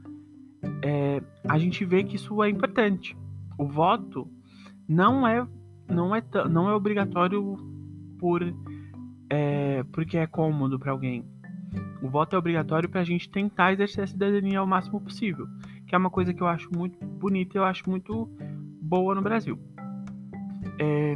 é, 0.81 1.21
a 1.45 1.57
gente 1.59 1.83
vê 1.83 2.05
que 2.05 2.15
isso 2.15 2.41
é 2.41 2.49
importante. 2.49 3.17
O 3.57 3.67
voto 3.67 4.29
não 4.87 5.27
é 5.27 5.45
não 5.89 6.15
é 6.15 6.23
não 6.49 6.69
é 6.69 6.73
obrigatório 6.73 7.57
por 8.17 8.41
é, 9.29 9.83
porque 9.91 10.17
é 10.17 10.25
cômodo 10.25 10.79
para 10.79 10.93
alguém. 10.93 11.25
O 12.01 12.07
voto 12.07 12.33
é 12.33 12.39
obrigatório 12.39 12.87
para 12.87 13.01
a 13.01 13.03
gente 13.03 13.29
tentar 13.29 13.73
exercer 13.73 14.05
a 14.05 14.07
cidadania 14.07 14.59
ao 14.59 14.67
máximo 14.67 15.01
possível, 15.01 15.45
que 15.85 15.93
é 15.93 15.97
uma 15.97 16.09
coisa 16.09 16.33
que 16.33 16.41
eu 16.41 16.47
acho 16.47 16.69
muito 16.73 16.97
bonita 17.05 17.57
eu 17.57 17.65
acho 17.65 17.89
muito 17.89 18.29
boa 18.85 19.15
no 19.15 19.21
Brasil. 19.21 19.59
É, 20.79 21.15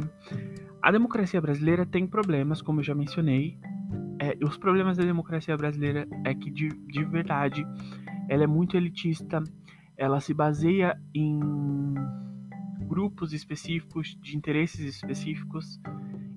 a 0.82 0.90
democracia 0.90 1.40
brasileira 1.40 1.86
tem 1.86 2.06
problemas, 2.06 2.60
como 2.60 2.80
eu 2.80 2.84
já 2.84 2.94
mencionei. 2.94 3.58
É, 4.18 4.36
os 4.44 4.58
problemas 4.58 4.96
da 4.96 5.04
democracia 5.04 5.56
brasileira 5.56 6.06
é 6.24 6.34
que, 6.34 6.50
de, 6.50 6.68
de 6.68 7.04
verdade, 7.04 7.64
ela 8.28 8.44
é 8.44 8.46
muito 8.46 8.76
elitista, 8.76 9.42
ela 9.96 10.20
se 10.20 10.34
baseia 10.34 11.00
em 11.14 11.40
grupos 12.86 13.32
específicos, 13.32 14.18
de 14.20 14.36
interesses 14.36 14.96
específicos, 14.96 15.80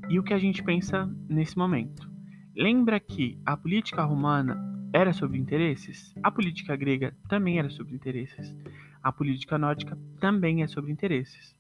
e 0.10 0.20
o 0.20 0.24
que 0.24 0.34
a 0.34 0.40
gente 0.40 0.64
pensa 0.64 1.10
nesse 1.28 1.58
momento. 1.58 2.10
Lembra 2.56 3.00
que 3.00 3.40
a 3.46 3.58
política 3.58 4.04
romana 4.04 4.56
era 4.94 5.12
sobre 5.12 5.40
interesses? 5.40 6.14
A 6.22 6.30
política 6.30 6.76
grega 6.76 7.16
também 7.28 7.58
era 7.58 7.70
sobre 7.70 7.96
interesses. 7.96 8.56
A 9.04 9.12
política 9.12 9.58
nórdica 9.58 9.98
também 10.20 10.64
é 10.64 10.68
sobre 10.68 10.92
interesses. 10.92 11.56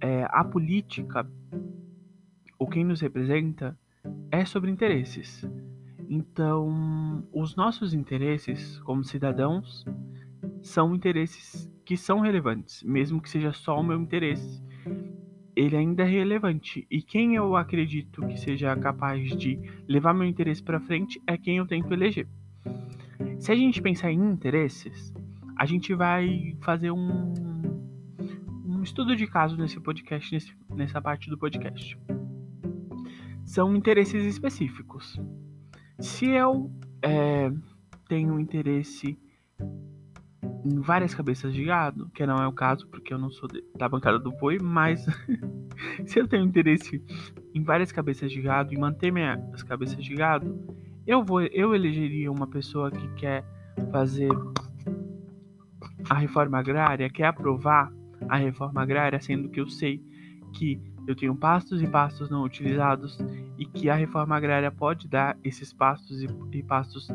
É, 0.00 0.26
a 0.30 0.42
política 0.42 1.28
o 2.58 2.66
quem 2.66 2.84
nos 2.84 3.00
representa 3.00 3.78
é 4.30 4.44
sobre 4.44 4.70
interesses. 4.70 5.46
Então, 6.08 7.26
os 7.32 7.54
nossos 7.56 7.92
interesses 7.92 8.78
como 8.80 9.04
cidadãos 9.04 9.84
são 10.62 10.94
interesses 10.94 11.70
que 11.84 11.96
são 11.96 12.20
relevantes, 12.20 12.82
mesmo 12.82 13.20
que 13.20 13.28
seja 13.28 13.52
só 13.52 13.78
o 13.78 13.84
meu 13.84 14.00
interesse. 14.00 14.62
Ele 15.54 15.76
ainda 15.76 16.02
é 16.02 16.06
relevante. 16.06 16.86
E 16.90 17.02
quem 17.02 17.34
eu 17.34 17.54
acredito 17.54 18.26
que 18.26 18.38
seja 18.38 18.74
capaz 18.76 19.36
de 19.36 19.58
levar 19.86 20.14
meu 20.14 20.26
interesse 20.26 20.62
para 20.62 20.80
frente 20.80 21.20
é 21.26 21.36
quem 21.36 21.58
eu 21.58 21.66
tento 21.66 21.92
eleger. 21.92 22.26
Se 23.38 23.52
a 23.52 23.54
gente 23.54 23.82
pensar 23.82 24.10
em 24.10 24.24
interesses, 24.24 25.12
a 25.56 25.66
gente 25.66 25.94
vai 25.94 26.56
fazer 26.60 26.90
um, 26.90 27.32
um 28.66 28.82
estudo 28.82 29.14
de 29.14 29.26
caso 29.26 29.56
nesse 29.56 29.80
podcast, 29.80 30.32
nesse, 30.32 30.56
nessa 30.70 31.00
parte 31.00 31.30
do 31.30 31.38
podcast 31.38 31.98
são 33.44 33.76
interesses 33.76 34.24
específicos. 34.24 35.20
Se 35.98 36.26
eu 36.26 36.70
é, 37.02 37.52
tenho 38.08 38.40
interesse 38.40 39.18
em 40.64 40.80
várias 40.80 41.14
cabeças 41.14 41.52
de 41.52 41.62
gado, 41.64 42.10
que 42.14 42.26
não 42.26 42.42
é 42.42 42.48
o 42.48 42.52
caso 42.52 42.88
porque 42.88 43.12
eu 43.12 43.18
não 43.18 43.30
sou 43.30 43.48
da 43.76 43.88
bancada 43.88 44.18
do 44.18 44.32
boi, 44.32 44.58
mas 44.58 45.06
se 46.06 46.18
eu 46.18 46.26
tenho 46.26 46.44
interesse 46.44 47.02
em 47.54 47.62
várias 47.62 47.92
cabeças 47.92 48.32
de 48.32 48.40
gado 48.40 48.72
e 48.72 48.78
manter 48.78 49.12
minhas 49.12 49.62
cabeças 49.62 50.02
de 50.02 50.14
gado, 50.14 50.58
eu 51.06 51.22
vou, 51.22 51.42
eu 51.42 51.74
elegeria 51.74 52.32
uma 52.32 52.46
pessoa 52.46 52.90
que 52.90 53.06
quer 53.14 53.44
fazer 53.92 54.30
a 56.08 56.14
reforma 56.14 56.58
agrária, 56.58 57.08
quer 57.10 57.26
aprovar 57.26 57.92
a 58.28 58.36
reforma 58.36 58.82
agrária, 58.82 59.20
sendo 59.20 59.48
que 59.48 59.60
eu 59.60 59.68
sei 59.68 60.02
que 60.52 60.80
eu 61.06 61.14
tenho 61.14 61.34
pastos 61.34 61.82
e 61.82 61.86
pastos 61.86 62.30
não 62.30 62.42
utilizados 62.44 63.18
e 63.58 63.66
que 63.66 63.90
a 63.90 63.94
reforma 63.94 64.36
agrária 64.36 64.70
pode 64.70 65.08
dar 65.08 65.36
esses 65.44 65.72
pastos 65.72 66.22
e, 66.22 66.28
e 66.52 66.62
pastos 66.62 67.08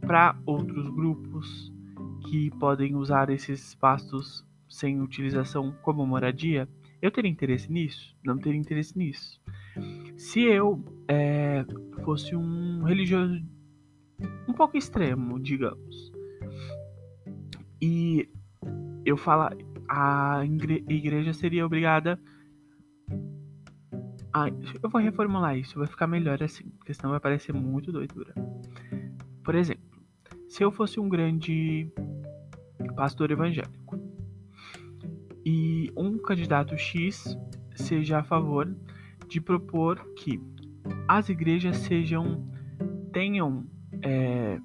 para 0.00 0.36
outros 0.46 0.88
grupos 0.90 1.72
que 2.28 2.50
podem 2.58 2.94
usar 2.94 3.30
esses 3.30 3.74
pastos 3.74 4.44
sem 4.68 5.00
utilização 5.00 5.74
como 5.82 6.06
moradia, 6.06 6.68
eu 7.00 7.10
teria 7.10 7.30
interesse 7.30 7.70
nisso? 7.70 8.16
Não 8.24 8.38
teria 8.38 8.58
interesse 8.58 8.96
nisso. 8.96 9.40
Se 10.16 10.40
eu 10.40 10.82
é, 11.08 11.64
fosse 12.04 12.34
um 12.36 12.82
religioso 12.84 13.42
um 14.48 14.52
pouco 14.52 14.76
extremo, 14.76 15.40
digamos, 15.40 16.11
e 17.82 18.28
eu 19.04 19.16
falar 19.16 19.56
a 19.88 20.42
igreja 20.44 21.34
seria 21.34 21.66
obrigada 21.66 22.18
ah, 24.34 24.48
eu 24.82 24.88
vou 24.88 25.00
reformular 25.00 25.58
isso, 25.58 25.78
vai 25.78 25.86
ficar 25.86 26.06
melhor 26.06 26.42
assim, 26.42 26.64
porque 26.78 26.94
senão 26.94 27.10
vai 27.10 27.20
parecer 27.20 27.52
muito 27.52 27.92
doidura. 27.92 28.32
Por 29.44 29.54
exemplo, 29.54 29.84
se 30.48 30.64
eu 30.64 30.72
fosse 30.72 30.98
um 30.98 31.06
grande 31.06 31.92
pastor 32.96 33.30
evangélico 33.30 34.00
e 35.44 35.92
um 35.94 36.16
candidato 36.16 36.78
X 36.78 37.36
seja 37.74 38.20
a 38.20 38.22
favor 38.22 38.74
de 39.28 39.38
propor 39.38 39.98
que 40.14 40.40
as 41.06 41.28
igrejas 41.28 41.76
sejam 41.76 42.48
tenham 43.12 43.66
é, 44.00 44.58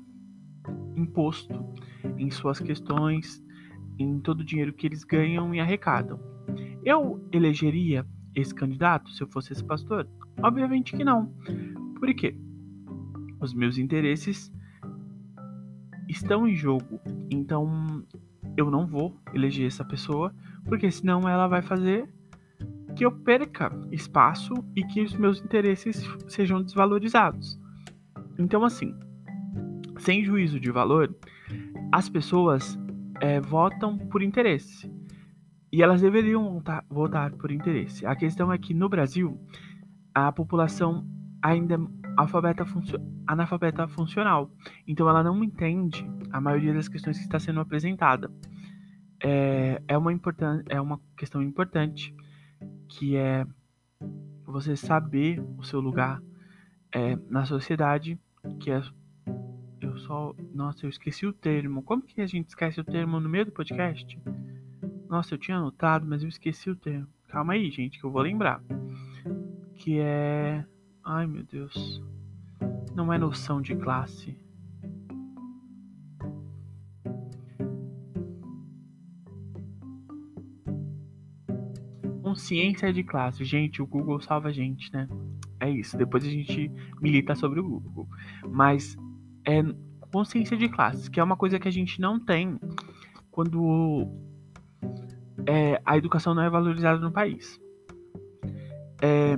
imposto 0.96 1.54
em 2.18 2.30
suas 2.30 2.60
questões, 2.60 3.44
em 4.00 4.20
todo 4.20 4.42
o 4.42 4.46
dinheiro 4.46 4.74
que 4.74 4.88
eles 4.88 5.04
ganham 5.04 5.54
e 5.54 5.60
arrecadam. 5.60 6.20
Eu 6.84 7.28
elegeria 7.32 8.06
esse 8.36 8.54
candidato 8.54 9.10
se 9.12 9.22
eu 9.22 9.28
fosse 9.28 9.54
esse 9.54 9.64
pastor? 9.64 10.08
Obviamente 10.42 10.96
que 10.96 11.04
não. 11.04 11.34
Por 12.00 12.14
quê? 12.14 12.36
Os 13.40 13.54
meus 13.54 13.78
interesses 13.78 14.52
estão 16.08 16.48
em 16.48 16.56
jogo. 16.56 17.00
Então 17.30 18.04
eu 18.56 18.72
não 18.72 18.88
vou 18.88 19.20
eleger 19.34 19.68
essa 19.68 19.86
pessoa, 19.86 20.34
porque 20.66 20.90
senão 20.90 21.28
ela 21.28 21.48
vai 21.48 21.62
fazer 21.62 22.08
que 22.96 23.06
eu 23.06 23.12
perca 23.12 23.72
espaço 23.92 24.54
e 24.76 24.84
que 24.84 25.04
os 25.04 25.14
meus 25.14 25.40
interesses 25.40 26.04
sejam 26.28 26.64
desvalorizados. 26.64 27.60
Então, 28.40 28.64
assim, 28.64 28.96
sem 30.00 30.24
juízo 30.24 30.60
de 30.60 30.72
valor, 30.72 31.16
as 31.92 32.10
pessoas 32.10 32.78
é, 33.22 33.40
votam 33.40 33.98
por 33.98 34.22
interesse. 34.22 34.92
E 35.72 35.84
elas 35.84 36.02
deveriam 36.02 36.54
votar, 36.54 36.86
votar 36.90 37.32
por 37.32 37.52
interesse. 37.52 38.06
A 38.06 38.16
questão 38.16 38.52
é 38.52 38.58
que 38.58 38.74
no 38.74 38.88
Brasil 38.90 39.40
a 40.14 40.32
população 40.32 41.06
ainda 41.42 41.76
é 41.76 41.78
alfabeta 42.18 42.66
funcio 42.66 43.00
analfabeta 43.28 43.88
funcional. 43.88 44.50
Então 44.88 45.08
ela 45.10 45.22
não 45.22 45.44
entende 45.44 46.10
a 46.32 46.40
maioria 46.40 46.74
das 46.74 46.88
questões 46.88 47.18
que 47.18 47.26
está 47.26 47.40
sendo 47.40 47.60
apresentada. 47.60 48.32
É, 49.22 49.82
é, 49.88 49.98
uma, 49.98 50.12
é 50.70 50.80
uma 50.80 51.00
questão 51.18 51.42
importante 51.42 52.16
que 52.88 53.18
é 53.18 53.46
você 54.46 54.78
saber 54.78 55.44
o 55.58 55.64
seu 55.64 55.82
lugar 55.82 56.22
é, 56.94 57.18
na 57.30 57.46
sociedade, 57.46 58.18
que 58.62 58.72
é 58.72 58.82
só, 59.98 60.34
nossa, 60.54 60.86
eu 60.86 60.90
esqueci 60.90 61.26
o 61.26 61.34
termo. 61.34 61.82
Como 61.84 62.02
que 62.02 62.22
a 62.22 62.28
gente 62.28 62.50
esquece 62.50 62.80
o 62.80 62.84
termo 62.84 63.20
no 63.20 63.30
meio 63.30 63.46
do 63.46 63.52
podcast? 63.52 64.20
Nossa, 65.10 65.34
eu 65.34 65.38
tinha 65.38 65.58
anotado, 65.58 66.06
mas 66.06 66.24
eu 66.24 66.30
esqueci 66.30 66.70
o 66.70 66.76
termo. 66.76 67.08
Calma 67.28 67.54
aí, 67.54 67.70
gente, 67.70 68.00
que 68.00 68.06
eu 68.06 68.12
vou 68.12 68.22
lembrar. 68.22 68.62
Que 69.76 70.00
é. 70.00 70.66
Ai, 71.04 71.28
meu 71.28 71.44
Deus. 71.44 72.02
Não 72.96 73.12
é 73.14 73.18
noção 73.18 73.62
de 73.62 73.76
classe. 73.76 74.38
Consciência 82.22 82.92
de 82.92 83.04
classe. 83.04 83.44
Gente, 83.46 83.82
o 83.82 83.88
Google 83.88 84.20
salva 84.20 84.50
a 84.50 84.52
gente, 84.52 84.92
né? 84.92 85.08
É 85.60 85.70
isso. 85.70 85.98
Depois 85.98 86.24
a 86.24 86.30
gente 86.30 86.72
milita 87.02 87.36
sobre 87.36 87.60
o 87.60 87.64
Google. 87.64 88.08
Mas 88.50 88.98
é 89.46 89.64
consciência 90.12 90.58
de 90.58 90.70
classe, 90.70 91.10
que 91.10 91.20
é 91.20 91.24
uma 91.24 91.38
coisa 91.38 91.60
que 91.60 91.68
a 91.68 91.72
gente 91.72 92.00
não 92.00 92.20
tem 92.20 92.60
quando 93.32 94.08
é, 95.46 95.82
a 95.86 95.98
educação 95.98 96.34
não 96.34 96.44
é 96.44 96.50
valorizada 96.50 97.00
no 97.00 97.12
país. 97.12 97.60
É, 99.02 99.38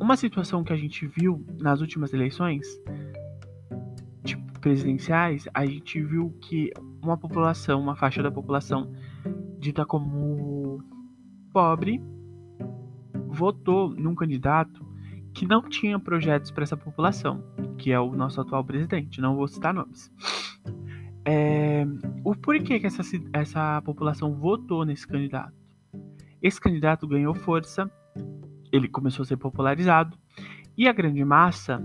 uma 0.00 0.16
situação 0.16 0.64
que 0.64 0.72
a 0.72 0.76
gente 0.76 1.06
viu 1.06 1.44
nas 1.60 1.80
últimas 1.80 2.12
eleições 2.12 2.66
tipo, 4.24 4.58
presidenciais, 4.60 5.46
a 5.52 5.66
gente 5.66 6.02
viu 6.02 6.30
que 6.40 6.72
uma 7.02 7.16
população, 7.16 7.80
uma 7.80 7.94
faixa 7.94 8.22
da 8.22 8.30
população 8.30 8.92
dita 9.58 9.84
como 9.84 10.82
pobre, 11.52 12.02
votou 13.28 13.90
num 13.90 14.14
candidato 14.14 14.84
que 15.34 15.46
não 15.46 15.62
tinha 15.62 15.98
projetos 15.98 16.50
para 16.50 16.62
essa 16.62 16.76
população, 16.76 17.44
que 17.86 17.92
é 17.92 18.00
o 18.00 18.16
nosso 18.16 18.40
atual 18.40 18.64
presidente. 18.64 19.20
Não 19.20 19.36
vou 19.36 19.46
citar 19.46 19.72
nomes. 19.72 20.10
É, 21.24 21.86
o 22.24 22.34
porquê 22.34 22.80
que 22.80 22.86
essa, 22.88 23.02
essa 23.32 23.80
população 23.82 24.34
votou 24.34 24.84
nesse 24.84 25.06
candidato? 25.06 25.54
Esse 26.42 26.60
candidato 26.60 27.06
ganhou 27.06 27.32
força, 27.32 27.88
ele 28.72 28.88
começou 28.88 29.22
a 29.22 29.26
ser 29.26 29.36
popularizado 29.36 30.18
e 30.76 30.88
a 30.88 30.92
grande 30.92 31.24
massa 31.24 31.80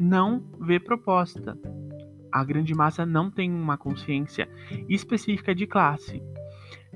não 0.00 0.42
vê 0.58 0.80
proposta. 0.80 1.54
A 2.32 2.42
grande 2.42 2.74
massa 2.74 3.04
não 3.04 3.30
tem 3.30 3.52
uma 3.52 3.76
consciência 3.76 4.48
específica 4.88 5.54
de 5.54 5.66
classe. 5.66 6.22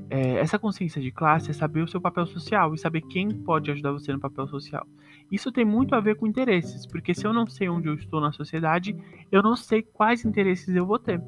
É, 0.08 0.38
essa 0.38 0.58
consciência 0.58 1.00
de 1.00 1.10
classe 1.10 1.50
é 1.50 1.54
saber 1.54 1.82
o 1.82 1.88
seu 1.88 2.00
papel 2.00 2.26
social 2.26 2.74
e 2.74 2.78
saber 2.78 3.00
quem 3.02 3.28
pode 3.28 3.70
ajudar 3.70 3.92
você 3.92 4.12
no 4.12 4.20
papel 4.20 4.46
social. 4.46 4.86
Isso 5.30 5.50
tem 5.50 5.64
muito 5.64 5.94
a 5.94 6.00
ver 6.00 6.16
com 6.16 6.26
interesses, 6.26 6.86
porque 6.86 7.12
se 7.12 7.26
eu 7.26 7.32
não 7.32 7.46
sei 7.46 7.68
onde 7.68 7.88
eu 7.88 7.94
estou 7.94 8.20
na 8.20 8.30
sociedade, 8.30 8.96
eu 9.32 9.42
não 9.42 9.56
sei 9.56 9.82
quais 9.82 10.24
interesses 10.24 10.74
eu 10.74 10.86
vou 10.86 10.98
ter. 10.98 11.20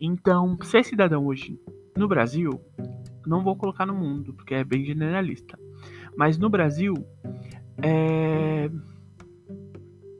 Então, 0.00 0.56
ser 0.62 0.84
cidadão 0.84 1.26
hoje 1.26 1.58
no 1.96 2.06
Brasil, 2.06 2.60
não 3.26 3.42
vou 3.42 3.56
colocar 3.56 3.86
no 3.86 3.94
mundo, 3.94 4.32
porque 4.34 4.54
é 4.54 4.64
bem 4.64 4.84
generalista, 4.84 5.58
mas 6.16 6.38
no 6.38 6.48
Brasil, 6.48 6.94
é... 7.82 8.70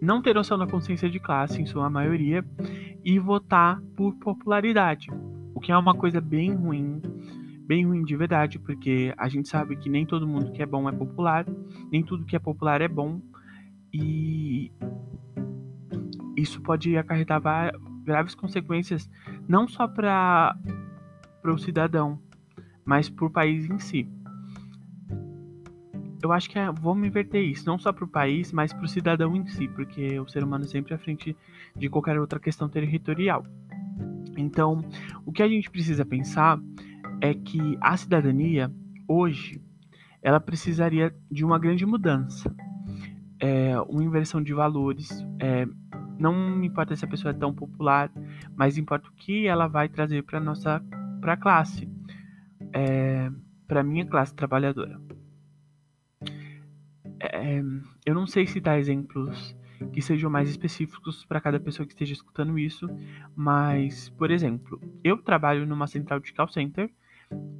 não 0.00 0.20
ter 0.20 0.34
noção 0.34 0.58
da 0.58 0.66
consciência 0.66 1.08
de 1.08 1.20
classe, 1.20 1.60
em 1.60 1.66
sua 1.66 1.88
maioria, 1.88 2.44
e 3.04 3.18
votar 3.18 3.80
por 3.96 4.14
popularidade, 4.16 5.08
o 5.54 5.60
que 5.60 5.70
é 5.70 5.76
uma 5.76 5.94
coisa 5.94 6.20
bem 6.20 6.52
ruim, 6.52 7.00
bem 7.66 7.86
ruim 7.86 8.04
de 8.04 8.16
verdade, 8.16 8.58
porque 8.58 9.14
a 9.16 9.28
gente 9.28 9.48
sabe 9.48 9.76
que 9.76 9.88
nem 9.88 10.04
todo 10.04 10.26
mundo 10.26 10.52
que 10.52 10.62
é 10.62 10.66
bom 10.66 10.88
é 10.88 10.92
popular, 10.92 11.46
nem 11.90 12.02
tudo 12.02 12.24
que 12.24 12.36
é 12.36 12.38
popular 12.38 12.80
é 12.80 12.88
bom, 12.88 13.20
e 13.92 14.72
isso 16.36 16.60
pode 16.60 16.96
acarretar 16.96 17.40
graves 18.02 18.34
consequências 18.34 19.08
não 19.48 19.68
só 19.68 19.86
para 19.86 20.56
o 21.44 21.56
cidadão, 21.56 22.18
mas 22.84 23.08
para 23.08 23.24
o 23.24 23.30
país 23.30 23.70
em 23.70 23.78
si. 23.78 24.08
Eu 26.22 26.32
acho 26.32 26.48
que 26.48 26.58
é, 26.58 26.72
vamos 26.72 27.06
inverter 27.06 27.44
isso, 27.44 27.66
não 27.66 27.78
só 27.78 27.92
para 27.92 28.04
o 28.04 28.08
país, 28.08 28.50
mas 28.50 28.72
para 28.72 28.84
o 28.84 28.88
cidadão 28.88 29.36
em 29.36 29.46
si, 29.46 29.68
porque 29.68 30.18
o 30.18 30.26
ser 30.26 30.42
humano 30.42 30.64
é 30.64 30.68
sempre 30.68 30.94
à 30.94 30.98
frente 30.98 31.36
de 31.76 31.88
qualquer 31.88 32.18
outra 32.18 32.40
questão 32.40 32.68
territorial. 32.68 33.44
Então, 34.36 34.84
o 35.24 35.32
que 35.32 35.42
a 35.42 35.48
gente 35.48 35.70
precisa 35.70 36.04
pensar 36.04 36.60
é 37.20 37.34
que 37.34 37.78
a 37.80 37.96
cidadania, 37.96 38.72
hoje, 39.08 39.60
ela 40.22 40.40
precisaria 40.40 41.14
de 41.30 41.44
uma 41.44 41.58
grande 41.58 41.84
mudança. 41.84 42.54
É, 43.40 43.78
uma 43.80 44.02
inversão 44.02 44.42
de 44.42 44.54
valores, 44.54 45.10
é, 45.38 45.66
não 46.18 46.62
importa 46.64 46.96
se 46.96 47.04
a 47.04 47.08
pessoa 47.08 47.32
é 47.32 47.36
tão 47.36 47.52
popular, 47.52 48.10
mas 48.56 48.78
importa 48.78 49.08
o 49.08 49.12
que 49.12 49.46
ela 49.46 49.66
vai 49.66 49.88
trazer 49.88 50.22
para 50.22 50.40
nossa 50.40 50.82
para 51.20 51.36
classe, 51.36 51.88
é, 52.72 53.30
para 53.66 53.82
minha 53.82 54.06
classe 54.06 54.34
trabalhadora. 54.34 55.00
É, 57.20 57.60
eu 58.04 58.14
não 58.14 58.26
sei 58.26 58.46
se 58.46 58.60
dar 58.60 58.78
exemplos 58.78 59.56
que 59.92 60.00
sejam 60.00 60.30
mais 60.30 60.48
específicos 60.48 61.24
para 61.24 61.40
cada 61.40 61.58
pessoa 61.60 61.86
que 61.86 61.92
esteja 61.92 62.12
escutando 62.12 62.58
isso, 62.58 62.88
mas, 63.34 64.08
por 64.10 64.30
exemplo, 64.30 64.80
eu 65.02 65.18
trabalho 65.18 65.66
numa 65.66 65.86
central 65.86 66.20
de 66.20 66.32
call 66.32 66.48
center 66.48 66.90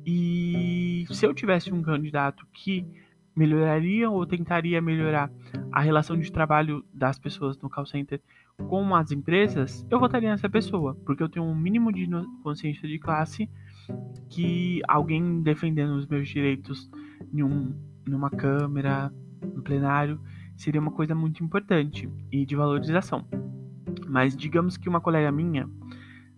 e 0.07 1.05
se 1.11 1.27
eu 1.27 1.35
tivesse 1.35 1.73
um 1.73 1.83
candidato 1.83 2.47
que 2.53 2.87
melhoraria 3.35 4.09
ou 4.09 4.25
tentaria 4.25 4.81
melhorar 4.81 5.31
a 5.73 5.81
relação 5.81 6.17
de 6.17 6.31
trabalho 6.31 6.85
das 6.93 7.19
pessoas 7.19 7.59
no 7.59 7.69
call 7.69 7.87
center 7.87 8.21
com 8.69 8.95
as 8.95 9.11
empresas, 9.11 9.85
eu 9.91 9.99
votaria 9.99 10.31
nessa 10.31 10.49
pessoa, 10.49 10.95
porque 11.05 11.23
eu 11.23 11.29
tenho 11.29 11.45
um 11.45 11.55
mínimo 11.55 11.93
de 11.93 12.09
consciência 12.43 12.89
de 12.89 12.99
classe 12.99 13.51
que 14.31 14.81
alguém 14.87 15.43
defendendo 15.43 15.97
os 15.97 16.07
meus 16.07 16.29
direitos 16.29 16.89
em 17.33 17.43
um, 17.43 17.75
numa 18.07 18.31
câmera, 18.31 19.13
no 19.43 19.63
plenário, 19.63 20.21
seria 20.57 20.81
uma 20.81 20.91
coisa 20.91 21.15
muito 21.15 21.43
importante 21.43 22.09
e 22.31 22.45
de 22.45 22.57
valorização. 22.57 23.27
Mas 24.09 24.37
digamos 24.37 24.77
que 24.77 24.89
uma 24.89 25.01
colega 25.01 25.31
minha 25.31 25.69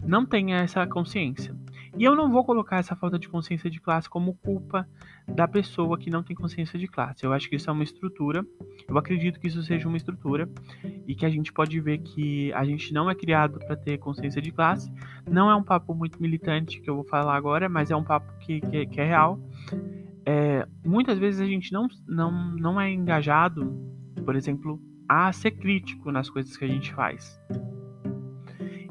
não 0.05 0.24
tenha 0.24 0.59
essa 0.59 0.87
consciência. 0.87 1.55
E 1.98 2.05
eu 2.05 2.14
não 2.14 2.31
vou 2.31 2.44
colocar 2.44 2.76
essa 2.76 2.94
falta 2.94 3.18
de 3.18 3.26
consciência 3.26 3.70
de 3.70 3.81
classe 3.81 4.09
como 4.09 4.35
culpa 4.35 4.87
da 5.26 5.48
pessoa 5.48 5.96
que 5.96 6.11
não 6.11 6.22
tem 6.22 6.37
consciência 6.37 6.79
de 6.79 6.87
classe. 6.87 7.24
Eu 7.24 7.33
acho 7.33 7.48
que 7.48 7.57
isso 7.57 7.70
é 7.70 7.72
uma 7.72 7.83
estrutura. 7.83 8.44
Eu 8.87 8.98
acredito 8.98 9.40
que 9.40 9.46
isso 9.46 9.62
seja 9.62 9.88
uma 9.88 9.96
estrutura 9.96 10.46
e 11.07 11.14
que 11.14 11.24
a 11.24 11.31
gente 11.31 11.50
pode 11.55 11.81
ver 11.81 11.98
que 11.98 12.52
a 12.52 12.66
gente 12.66 12.92
não 12.92 13.09
é 13.09 13.14
criado 13.14 13.59
para 13.61 13.76
ter 13.76 13.96
consciência 13.96 14.42
de 14.42 14.52
classe. 14.52 14.92
Não 15.29 15.50
é 15.50 15.57
um 15.57 15.62
papo 15.62 15.94
muito 15.94 16.20
militante 16.20 16.83
que 16.83 16.90
eu 16.90 16.96
vou 16.96 17.05
falar 17.05 17.35
agora, 17.35 17.66
mas 17.66 17.90
é 17.90 17.96
um 17.96 18.05
papo 18.05 18.31
que, 18.40 18.61
que, 18.61 18.87
que 18.87 19.00
é 19.00 19.05
real. 19.05 19.40
É, 20.26 20.66
muitas 20.85 21.18
vezes 21.18 21.40
a 21.40 21.46
gente 21.46 21.72
não, 21.72 21.88
não, 22.07 22.55
não 22.57 22.81
é 22.81 22.92
engajado, 22.92 23.95
por 24.26 24.34
exemplo, 24.34 24.82
a 25.08 25.32
ser 25.32 25.52
crítico 25.52 26.10
nas 26.10 26.28
coisas 26.28 26.56
que 26.56 26.64
a 26.64 26.68
gente 26.68 26.92
faz. 26.92 27.40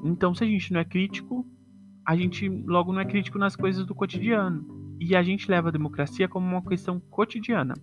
Então, 0.02 0.34
se 0.34 0.46
a 0.46 0.48
gente 0.48 0.72
não 0.72 0.80
é 0.80 0.86
crítico, 0.86 1.46
a 2.06 2.16
gente 2.16 2.48
logo 2.48 2.94
não 2.94 3.02
é 3.02 3.06
crítico 3.06 3.38
nas 3.38 3.56
coisas 3.56 3.86
do 3.86 3.94
cotidiano. 3.94 4.96
E 4.98 5.14
a 5.14 5.22
gente 5.22 5.52
leva 5.52 5.68
a 5.68 5.72
democracia 5.72 6.30
como 6.30 6.48
uma 6.48 6.64
questão 6.64 7.02
cotidiana. 7.02 7.74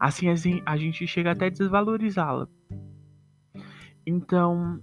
Assim 0.00 0.28
a 0.64 0.76
gente 0.76 1.06
chega 1.06 1.32
até 1.32 1.46
a 1.46 1.50
desvalorizá-la. 1.50 2.48
Então, 4.06 4.80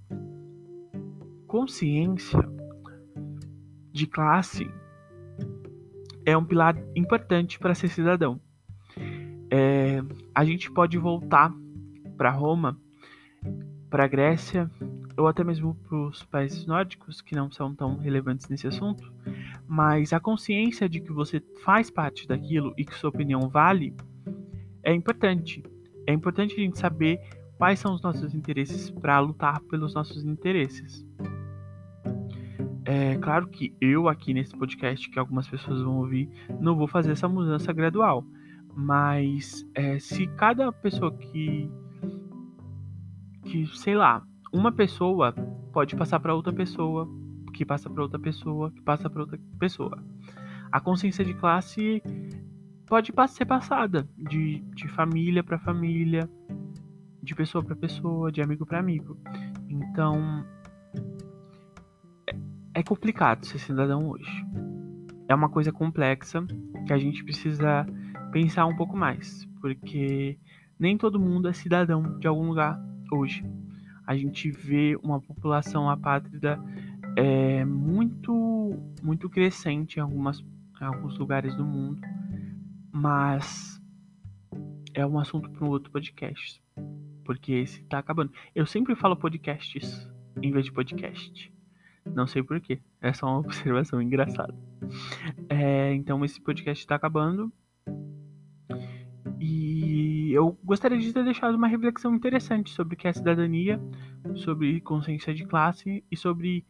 consciência 1.47 2.47
de 3.91 4.05
classe 4.05 4.69
é 6.25 6.37
um 6.37 6.45
pilar 6.45 6.77
importante 6.95 7.57
para 7.57 7.73
ser 7.73 7.87
cidadão. 7.87 8.39
É, 9.49 10.01
a 10.35 10.45
gente 10.45 10.71
pode 10.71 10.97
voltar 10.97 11.53
para 12.23 12.31
Roma, 12.31 12.79
para 13.89 14.07
Grécia 14.07 14.71
ou 15.17 15.27
até 15.27 15.43
mesmo 15.43 15.75
para 15.75 15.97
os 15.97 16.23
países 16.23 16.65
nórdicos, 16.65 17.19
que 17.19 17.35
não 17.35 17.51
são 17.51 17.75
tão 17.75 17.97
relevantes 17.97 18.47
nesse 18.47 18.65
assunto, 18.65 19.11
mas 19.67 20.13
a 20.13 20.21
consciência 20.21 20.87
de 20.87 21.01
que 21.01 21.11
você 21.11 21.43
faz 21.65 21.91
parte 21.91 22.25
daquilo 22.25 22.73
e 22.77 22.85
que 22.85 22.95
sua 22.95 23.09
opinião 23.09 23.49
vale 23.49 23.93
é 24.83 24.93
importante. 24.93 25.61
É 26.07 26.13
importante 26.13 26.53
a 26.53 26.59
gente 26.59 26.79
saber 26.79 27.19
quais 27.57 27.79
são 27.79 27.93
os 27.93 28.01
nossos 28.01 28.33
interesses 28.33 28.89
para 28.89 29.19
lutar 29.19 29.59
pelos 29.63 29.93
nossos 29.93 30.23
interesses. 30.23 31.05
É 32.85 33.17
claro 33.17 33.47
que 33.47 33.75
eu 33.81 34.07
aqui 34.07 34.33
nesse 34.33 34.55
podcast, 34.55 35.09
que 35.09 35.19
algumas 35.19 35.45
pessoas 35.49 35.81
vão 35.81 35.97
ouvir, 35.97 36.29
não 36.61 36.77
vou 36.77 36.87
fazer 36.87 37.11
essa 37.11 37.27
mudança 37.27 37.73
gradual. 37.73 38.25
Mas 38.73 39.67
é, 39.75 39.99
se 39.99 40.25
cada 40.27 40.71
pessoa 40.71 41.15
que, 41.15 41.69
sei 43.75 43.95
lá, 43.95 44.23
uma 44.51 44.71
pessoa 44.71 45.33
pode 45.71 45.95
passar 45.95 46.19
para 46.19 46.35
outra 46.35 46.53
pessoa, 46.53 47.07
que 47.53 47.65
passa 47.65 47.89
para 47.89 48.03
outra 48.03 48.19
pessoa, 48.19 48.71
que 48.71 48.81
passa 48.81 49.09
para 49.09 49.21
outra 49.21 49.39
pessoa. 49.59 50.03
A 50.71 50.79
consciência 50.79 51.23
de 51.23 51.33
classe 51.33 52.01
pode 52.85 53.11
ser 53.29 53.45
passada 53.45 54.07
de, 54.17 54.59
de 54.75 54.87
família 54.87 55.43
para 55.43 55.57
família, 55.59 56.29
de 57.21 57.33
pessoa 57.33 57.63
para 57.63 57.75
pessoa, 57.75 58.31
de 58.31 58.41
amigo 58.41 58.65
para 58.65 58.79
amigo. 58.79 59.17
Então 59.69 60.45
é, 62.29 62.35
é 62.79 62.83
complicado 62.83 63.45
ser 63.45 63.59
cidadão 63.59 64.09
hoje. 64.09 64.45
É 65.27 65.33
uma 65.33 65.49
coisa 65.49 65.71
complexa 65.71 66.45
que 66.85 66.93
a 66.93 66.97
gente 66.97 67.23
precisa 67.23 67.85
pensar 68.31 68.65
um 68.65 68.75
pouco 68.75 68.97
mais, 68.97 69.47
porque 69.61 70.37
nem 70.77 70.97
todo 70.97 71.19
mundo 71.19 71.47
é 71.47 71.53
cidadão 71.53 72.19
de 72.19 72.27
algum 72.27 72.47
lugar 72.47 72.79
hoje 73.13 73.45
a 74.05 74.15
gente 74.15 74.51
vê 74.51 74.97
uma 75.01 75.21
população 75.21 75.89
apátrida 75.89 76.59
é, 77.15 77.63
muito, 77.63 78.77
muito 79.01 79.29
crescente 79.29 79.97
em, 79.97 80.01
algumas, 80.01 80.39
em 80.39 80.83
alguns 80.83 81.17
lugares 81.17 81.55
do 81.55 81.65
mundo, 81.65 82.01
mas 82.91 83.81
é 84.93 85.05
um 85.05 85.17
assunto 85.17 85.49
para 85.49 85.65
um 85.65 85.69
outro 85.69 85.91
podcast, 85.91 86.61
porque 87.23 87.53
esse 87.53 87.81
está 87.81 87.99
acabando. 87.99 88.31
Eu 88.53 88.65
sempre 88.65 88.95
falo 88.95 89.15
podcasts 89.15 90.09
em 90.41 90.51
vez 90.51 90.65
de 90.65 90.71
podcast. 90.71 91.51
Não 92.05 92.27
sei 92.27 92.43
porquê, 92.43 92.81
é 92.99 93.13
só 93.13 93.27
uma 93.27 93.39
observação 93.47 94.01
engraçada. 94.01 94.53
É, 95.47 95.93
então 95.93 96.23
esse 96.25 96.41
podcast 96.41 96.83
está 96.83 96.95
acabando 96.95 97.51
eu 100.33 100.57
gostaria 100.63 100.97
de 100.97 101.13
ter 101.13 101.23
deixado 101.23 101.55
uma 101.55 101.67
reflexão 101.67 102.15
interessante 102.15 102.71
sobre 102.71 102.95
o 102.95 102.97
que 102.97 103.07
é 103.07 103.13
cidadania, 103.13 103.79
sobre 104.35 104.81
consciência 104.81 105.33
de 105.33 105.45
classe 105.45 106.03
e 106.11 106.17
sobre 106.17 106.65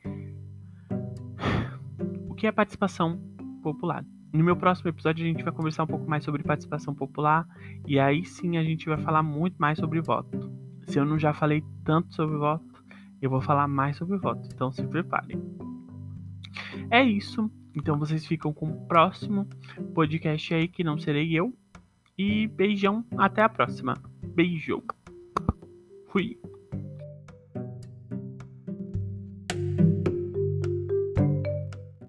o 2.27 2.35
que 2.35 2.47
é 2.47 2.51
participação 2.51 3.19
popular. 3.61 4.05
No 4.31 4.43
meu 4.43 4.55
próximo 4.55 4.89
episódio 4.89 5.23
a 5.23 5.27
gente 5.27 5.43
vai 5.43 5.53
conversar 5.53 5.83
um 5.83 5.87
pouco 5.87 6.09
mais 6.09 6.23
sobre 6.23 6.43
participação 6.43 6.93
popular 6.93 7.47
e 7.87 7.99
aí 7.99 8.25
sim 8.25 8.57
a 8.57 8.63
gente 8.63 8.87
vai 8.87 8.97
falar 8.97 9.21
muito 9.21 9.55
mais 9.57 9.77
sobre 9.77 10.01
voto. 10.01 10.51
Se 10.87 10.99
eu 10.99 11.05
não 11.05 11.17
já 11.19 11.33
falei 11.33 11.63
tanto 11.83 12.13
sobre 12.13 12.37
voto, 12.37 12.83
eu 13.21 13.29
vou 13.29 13.41
falar 13.41 13.67
mais 13.67 13.95
sobre 13.95 14.17
voto, 14.17 14.49
então 14.53 14.71
se 14.71 14.85
preparem. 14.87 15.39
É 16.89 17.03
isso. 17.03 17.49
Então 17.75 17.97
vocês 17.97 18.25
ficam 18.25 18.53
com 18.53 18.69
o 18.69 18.87
próximo 18.87 19.47
podcast 19.93 20.53
aí, 20.53 20.67
que 20.67 20.83
não 20.83 20.97
serei 20.97 21.31
eu. 21.33 21.53
E 22.17 22.47
beijão, 22.47 23.03
até 23.17 23.41
a 23.41 23.49
próxima. 23.49 23.95
Beijo. 24.35 24.83
Fui. 26.07 26.39